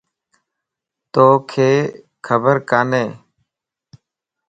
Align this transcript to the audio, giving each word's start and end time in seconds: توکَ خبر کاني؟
توکَ 1.13 1.51
خبر 2.27 2.55
کاني؟ 2.69 3.05